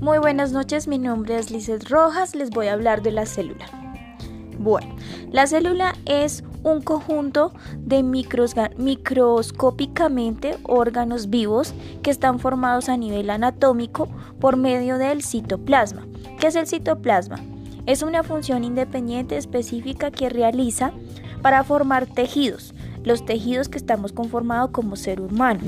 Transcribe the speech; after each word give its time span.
buenas 0.00 0.52
noches, 0.52 0.88
mi 0.88 0.98
nombre 0.98 1.38
es 1.38 1.50
Lizeth 1.50 1.88
Rojas, 1.88 2.34
les 2.34 2.50
voy 2.50 2.66
a 2.66 2.74
hablar 2.74 3.02
de 3.02 3.12
la 3.12 3.24
célula. 3.26 3.66
Bueno, 4.58 4.96
la 5.30 5.46
célula 5.46 5.94
es 6.04 6.42
un 6.62 6.82
conjunto 6.82 7.52
de 7.78 8.02
microscópicamente 8.02 10.58
órganos 10.64 11.30
vivos 11.30 11.72
que 12.02 12.10
están 12.10 12.40
formados 12.40 12.88
a 12.88 12.96
nivel 12.96 13.30
anatómico 13.30 14.08
por 14.40 14.56
medio 14.56 14.98
del 14.98 15.22
citoplasma. 15.22 16.06
¿Qué 16.40 16.48
es 16.48 16.56
el 16.56 16.66
citoplasma? 16.66 17.38
Es 17.86 18.02
una 18.02 18.22
función 18.22 18.64
independiente 18.64 19.36
específica 19.36 20.10
que 20.10 20.28
realiza 20.28 20.92
para 21.40 21.64
formar 21.64 22.06
tejidos, 22.06 22.74
los 23.04 23.24
tejidos 23.24 23.68
que 23.68 23.78
estamos 23.78 24.12
conformados 24.12 24.70
como 24.70 24.96
ser 24.96 25.20
humano. 25.20 25.60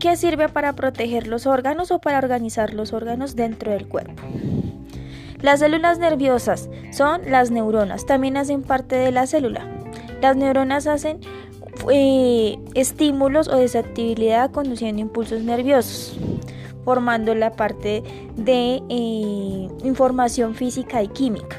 ¿Qué 0.00 0.16
sirve 0.16 0.48
para 0.48 0.72
proteger 0.72 1.26
los 1.26 1.46
órganos 1.46 1.90
o 1.90 2.00
para 2.00 2.16
organizar 2.16 2.72
los 2.72 2.94
órganos 2.94 3.36
dentro 3.36 3.70
del 3.72 3.86
cuerpo. 3.86 4.22
Las 5.42 5.60
células 5.60 5.98
nerviosas 5.98 6.70
son 6.90 7.20
las 7.30 7.50
neuronas, 7.50 8.06
también 8.06 8.38
hacen 8.38 8.62
parte 8.62 8.96
de 8.96 9.12
la 9.12 9.26
célula. 9.26 9.68
Las 10.22 10.36
neuronas 10.36 10.86
hacen 10.86 11.20
eh, 11.90 12.58
estímulos 12.74 13.48
o 13.48 13.56
desactividad 13.56 14.50
conduciendo 14.50 15.02
impulsos 15.02 15.42
nerviosos, 15.42 16.18
formando 16.82 17.34
la 17.34 17.52
parte 17.52 18.02
de 18.36 18.82
eh, 18.88 19.68
información 19.84 20.54
física 20.54 21.02
y 21.02 21.08
química. 21.08 21.58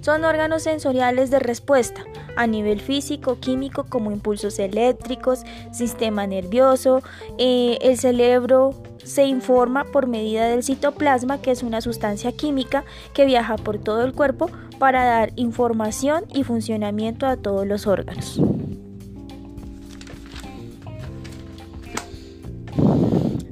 Son 0.00 0.24
órganos 0.24 0.62
sensoriales 0.62 1.30
de 1.30 1.38
respuesta 1.38 2.04
a 2.36 2.46
nivel 2.46 2.80
físico, 2.80 3.38
químico, 3.38 3.84
como 3.84 4.12
impulsos 4.12 4.58
eléctricos, 4.58 5.42
sistema 5.72 6.26
nervioso, 6.26 7.02
eh, 7.38 7.78
el 7.82 7.98
cerebro 7.98 8.74
se 9.04 9.24
informa 9.24 9.84
por 9.84 10.06
medida 10.06 10.46
del 10.46 10.62
citoplasma, 10.62 11.42
que 11.42 11.50
es 11.50 11.62
una 11.62 11.80
sustancia 11.80 12.32
química 12.32 12.84
que 13.12 13.26
viaja 13.26 13.56
por 13.56 13.78
todo 13.78 14.04
el 14.04 14.12
cuerpo 14.12 14.50
para 14.78 15.04
dar 15.04 15.32
información 15.36 16.24
y 16.32 16.44
funcionamiento 16.44 17.26
a 17.26 17.36
todos 17.36 17.66
los 17.66 17.86
órganos. 17.86 18.40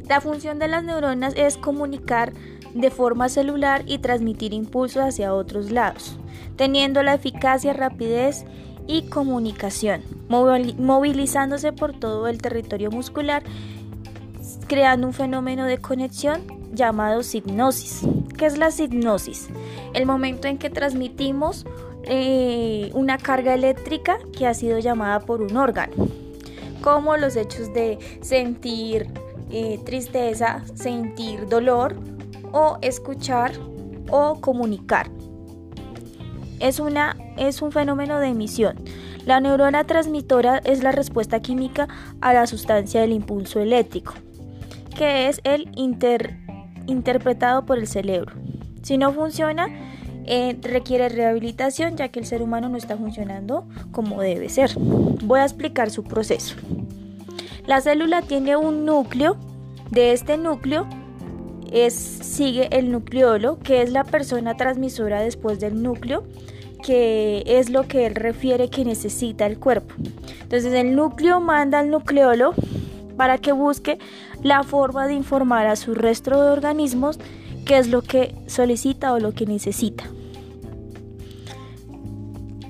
La 0.09 0.23
función 0.23 0.59
de 0.59 0.69
las 0.69 0.83
neuronas 0.85 1.35
es 1.37 1.59
comunicar 1.59 2.33
de 2.75 2.91
forma 2.91 3.29
celular 3.29 3.83
y 3.87 3.99
transmitir 3.99 4.53
impulsos 4.53 5.03
hacia 5.03 5.35
otros 5.35 5.71
lados, 5.71 6.19
teniendo 6.57 7.03
la 7.03 7.15
eficacia, 7.15 7.73
rapidez 7.73 8.45
y 8.87 9.03
comunicación, 9.03 10.03
movilizándose 10.29 11.73
por 11.73 11.99
todo 11.99 12.29
el 12.29 12.41
territorio 12.41 12.91
muscular, 12.91 13.43
creando 14.67 15.07
un 15.07 15.13
fenómeno 15.13 15.67
de 15.67 15.79
conexión 15.79 16.43
llamado 16.73 17.21
hipnosis. 17.33 18.03
¿Qué 18.37 18.47
es 18.47 18.57
la 18.57 18.71
hipnosis? 18.71 19.49
El 19.95 20.07
momento 20.07 20.49
en 20.49 20.59
que 20.59 20.71
transmitimos 20.71 21.67
eh, 22.05 22.91
una 22.95 23.19
carga 23.19 23.55
eléctrica 23.55 24.19
que 24.37 24.47
ha 24.47 24.55
sido 24.55 24.79
llamada 24.79 25.21
por 25.21 25.43
un 25.43 25.57
órgano, 25.57 25.95
como 26.81 27.17
los 27.17 27.37
hechos 27.37 27.73
de 27.75 27.99
sentir 28.23 29.09
eh, 29.51 29.79
tristeza, 29.85 30.63
sentir 30.75 31.49
dolor 31.49 31.97
o 32.53 32.79
escuchar 32.83 33.53
o 34.11 34.41
comunicar 34.41 35.11
es, 36.61 36.81
una, 36.81 37.17
es 37.37 37.63
un 37.63 37.73
fenómeno 37.73 38.19
de 38.19 38.29
emisión. 38.29 38.77
La 39.25 39.41
neurona 39.41 39.85
transmisora 39.85 40.59
es 40.65 40.83
la 40.83 40.93
respuesta 40.93 41.41
química 41.41 41.89
a 42.21 42.33
la 42.33 42.47
sustancia 42.47 43.01
del 43.01 43.13
impulso 43.13 43.61
eléctrico, 43.61 44.15
que 44.97 45.29
es 45.29 45.41
el 45.45 45.71
interpretado 46.87 47.67
por 47.67 47.79
el 47.79 47.87
cerebro. 47.87 48.35
Si 48.83 48.97
no 48.97 49.13
funciona, 49.13 49.69
eh, 50.25 50.59
requiere 50.63 51.09
rehabilitación 51.09 51.97
ya 51.97 52.09
que 52.09 52.21
el 52.21 52.27
ser 52.27 52.43
humano 52.43 52.69
no 52.69 52.77
está 52.77 52.97
funcionando 52.97 53.67
como 53.93 54.21
debe 54.21 54.49
ser. 54.49 54.73
Voy 54.79 55.41
a 55.41 55.45
explicar 55.45 55.91
su 55.91 56.05
proceso. 56.05 56.57
La 57.67 57.81
célula 57.81 58.23
tiene 58.23 58.57
un 58.57 58.85
núcleo. 58.85 59.37
De 59.91 60.13
este 60.13 60.37
núcleo 60.37 60.87
es, 61.73 61.95
sigue 61.95 62.69
el 62.77 62.91
nucleolo, 62.91 63.59
que 63.59 63.83
es 63.83 63.91
la 63.91 64.05
persona 64.05 64.57
transmisora 64.57 65.21
después 65.21 65.61
del 65.61 65.83
núcleo, 65.83 66.25
que 66.85 67.43
es 67.47 67.71
lo 67.71 67.87
que 67.89 68.07
él 68.07 68.15
refiere 68.15 68.71
que 68.71 68.85
necesita 68.85 69.47
el 69.47 69.59
cuerpo. 69.59 69.95
Entonces 70.43 70.73
el 70.73 70.95
núcleo 70.95 71.41
manda 71.41 71.81
al 71.81 71.91
nucleolo 71.91 72.55
para 73.17 73.39
que 73.39 73.53
busque 73.53 73.99
la 74.43 74.63
forma 74.63 75.07
de 75.07 75.15
informar 75.15 75.67
a 75.67 75.77
su 75.77 75.95
resto 75.95 76.43
de 76.43 76.51
organismos 76.51 77.19
qué 77.65 77.79
es 77.79 77.89
lo 77.89 78.03
que 78.03 78.35
solicita 78.47 79.13
o 79.13 79.19
lo 79.19 79.33
que 79.33 79.47
necesita. 79.47 80.05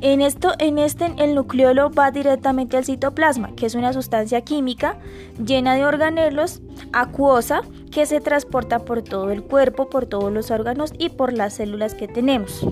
En 0.01 0.21
esto, 0.21 0.53
en 0.59 0.79
este, 0.79 1.13
el 1.19 1.35
nucleolo 1.35 1.91
va 1.91 2.13
directamente 2.13 2.77
al 2.77 2.85
citoplasma, 2.85 3.55
que 3.57 3.67
es 3.67 3.75
una 3.75 3.93
sustancia 3.93 4.43
química 4.43 4.97
llena 5.45 5.75
de 5.75 5.85
organelos, 5.85 6.61
acuosa, 6.93 7.63
que 7.99 8.07
se 8.07 8.21
transporta 8.21 8.79
por 8.79 9.03
todo 9.03 9.33
el 9.33 9.43
cuerpo, 9.43 9.91
por 9.91 10.07
todos 10.07 10.33
los 10.33 10.53
órganos 10.53 10.93
y 10.99 11.09
por 11.09 11.33
las 11.33 11.55
células 11.55 11.95
que 11.95 12.07
tenemos. 12.07 12.65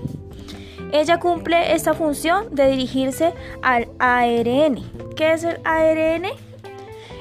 Ella 0.93 1.19
cumple 1.19 1.73
esta 1.73 1.93
función 1.93 2.55
de 2.55 2.69
dirigirse 2.69 3.33
al 3.61 3.89
ARN. 3.99 4.79
¿Qué 5.17 5.33
es 5.33 5.43
el 5.43 5.59
ARN? 5.65 6.27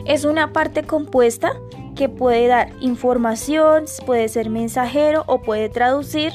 Es 0.04 0.24
una 0.24 0.52
parte 0.52 0.84
compuesta 0.84 1.54
que 1.96 2.08
puede 2.08 2.46
dar 2.46 2.70
información, 2.80 3.86
puede 4.06 4.28
ser 4.28 4.50
mensajero 4.50 5.24
o 5.26 5.42
puede 5.42 5.68
traducir 5.68 6.32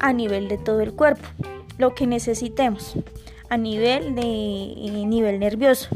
a 0.00 0.12
nivel 0.12 0.46
de 0.46 0.58
todo 0.58 0.82
el 0.82 0.92
cuerpo 0.92 1.26
lo 1.78 1.94
que 1.94 2.06
necesitemos 2.06 2.96
a 3.48 3.56
nivel 3.56 4.14
de 4.14 4.22
eh, 4.22 5.06
nivel 5.06 5.38
nervioso 5.38 5.88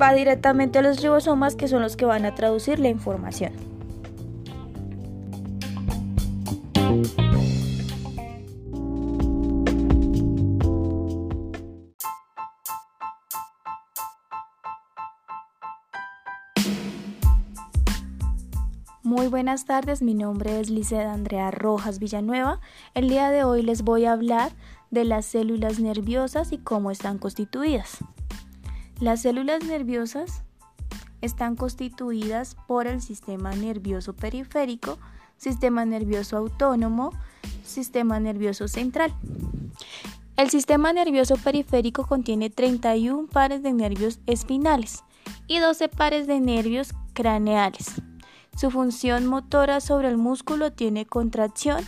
va 0.00 0.14
directamente 0.14 0.78
a 0.78 0.82
los 0.82 1.00
ribosomas 1.00 1.56
que 1.56 1.68
son 1.68 1.82
los 1.82 1.96
que 1.96 2.04
van 2.04 2.24
a 2.24 2.34
traducir 2.34 2.78
la 2.78 2.88
información. 2.88 3.52
Muy 19.04 19.28
buenas 19.28 19.66
tardes, 19.66 20.00
mi 20.00 20.14
nombre 20.14 20.58
es 20.58 20.70
Liceda 20.70 21.12
Andrea 21.12 21.50
Rojas 21.50 21.98
Villanueva. 21.98 22.60
El 22.94 23.08
día 23.08 23.30
de 23.30 23.44
hoy 23.44 23.62
les 23.62 23.82
voy 23.82 24.06
a 24.06 24.12
hablar 24.12 24.52
de 24.90 25.04
las 25.04 25.26
células 25.26 25.80
nerviosas 25.80 26.52
y 26.52 26.58
cómo 26.58 26.90
están 26.90 27.18
constituidas. 27.18 27.98
Las 29.02 29.22
células 29.22 29.64
nerviosas 29.64 30.44
están 31.22 31.56
constituidas 31.56 32.54
por 32.68 32.86
el 32.86 33.02
sistema 33.02 33.50
nervioso 33.50 34.12
periférico, 34.12 34.96
sistema 35.36 35.84
nervioso 35.84 36.36
autónomo, 36.36 37.10
sistema 37.64 38.20
nervioso 38.20 38.68
central. 38.68 39.12
El 40.36 40.50
sistema 40.50 40.92
nervioso 40.92 41.34
periférico 41.34 42.06
contiene 42.06 42.48
31 42.48 43.26
pares 43.26 43.64
de 43.64 43.72
nervios 43.72 44.20
espinales 44.28 45.02
y 45.48 45.58
12 45.58 45.88
pares 45.88 46.28
de 46.28 46.38
nervios 46.38 46.94
craneales. 47.12 48.00
Su 48.56 48.70
función 48.70 49.26
motora 49.26 49.80
sobre 49.80 50.10
el 50.10 50.16
músculo 50.16 50.70
tiene 50.70 51.06
contracción 51.06 51.84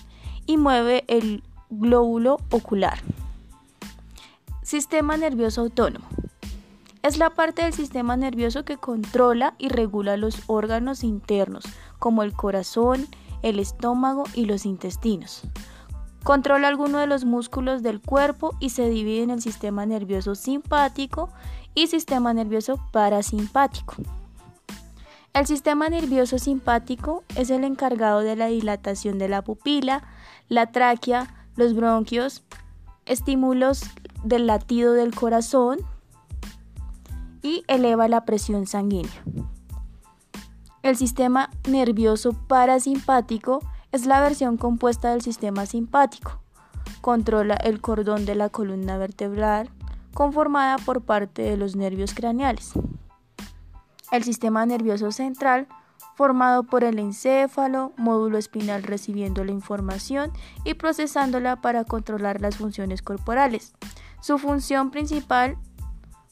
y 0.47 0.57
mueve 0.57 1.05
el 1.07 1.45
glóbulo 1.71 2.39
ocular. 2.51 2.99
Sistema 4.65 5.17
nervioso 5.17 5.61
autónomo. 5.61 6.14
Es 7.05 7.19
la 7.19 7.29
parte 7.29 7.61
del 7.61 7.75
sistema 7.75 8.17
nervioso 8.17 8.65
que 8.65 8.79
controla 8.79 9.57
y 9.59 9.69
regula 9.69 10.17
los 10.17 10.39
órganos 10.47 11.05
internos, 11.05 11.63
como 11.99 12.23
el 12.23 12.33
corazón, 12.33 13.07
el 13.43 13.59
estómago 13.59 14.25
y 14.33 14.47
los 14.47 14.65
intestinos. 14.65 15.43
Controla 16.23 16.69
algunos 16.69 17.03
de 17.03 17.07
los 17.07 17.27
músculos 17.27 17.83
del 17.83 18.01
cuerpo 18.01 18.57
y 18.59 18.71
se 18.71 18.89
divide 18.89 19.23
en 19.23 19.29
el 19.29 19.43
sistema 19.43 19.85
nervioso 19.85 20.35
simpático 20.35 21.29
y 21.75 21.89
sistema 21.89 22.33
nervioso 22.33 22.81
parasimpático. 22.91 23.97
El 25.35 25.45
sistema 25.45 25.91
nervioso 25.91 26.39
simpático 26.39 27.23
es 27.37 27.51
el 27.51 27.65
encargado 27.65 28.21
de 28.21 28.35
la 28.35 28.47
dilatación 28.47 29.19
de 29.19 29.29
la 29.29 29.43
pupila, 29.43 30.05
la 30.49 30.73
tráquea, 30.73 31.47
los 31.55 31.75
bronquios, 31.75 32.45
estímulos 33.05 33.83
del 34.23 34.47
latido 34.47 34.95
del 34.95 35.15
corazón 35.15 35.81
y 37.45 37.63
eleva 37.69 38.09
la 38.09 38.25
presión 38.25 38.67
sanguínea. 38.67 39.23
El 40.83 40.97
sistema 40.97 41.51
nervioso 41.69 42.33
parasimpático 42.33 43.61
es 43.93 44.07
la 44.07 44.21
versión 44.21 44.57
compuesta 44.57 45.11
del 45.11 45.21
sistema 45.21 45.67
simpático. 45.67 46.41
Controla 47.03 47.55
el 47.55 47.81
cordón 47.81 48.25
de 48.25 48.35
la 48.35 48.49
columna 48.49 48.97
vertebral 48.97 49.71
conformada 50.15 50.79
por 50.79 51.03
parte 51.03 51.43
de 51.43 51.57
los 51.59 51.77
nervios 51.77 52.15
craneales. 52.15 52.73
El 54.11 54.25
sistema 54.25 54.65
nervioso 54.65 55.13
central 55.13 55.69
formado 56.15 56.63
por 56.63 56.83
el 56.83 56.99
encéfalo, 56.99 57.93
módulo 57.97 58.39
espinal 58.39 58.85
recibiendo 58.85 59.45
la 59.45 59.53
información 59.53 60.33
y 60.65 60.75
procesándola 60.75 61.61
para 61.61 61.85
controlar 61.85 62.41
las 62.41 62.57
funciones 62.57 63.03
corporales. 63.03 63.75
Su 64.21 64.39
función 64.39 64.91
principal 64.91 65.59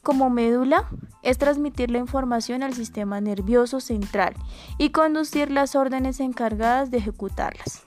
como 0.02 0.31
médula 0.31 0.88
es 1.22 1.38
transmitir 1.38 1.90
la 1.90 1.99
información 1.99 2.62
al 2.62 2.75
sistema 2.75 3.20
nervioso 3.20 3.81
central 3.81 4.34
y 4.76 4.90
conducir 4.90 5.50
las 5.50 5.76
órdenes 5.76 6.20
encargadas 6.20 6.90
de 6.90 6.99
ejecutarlas. 6.99 7.84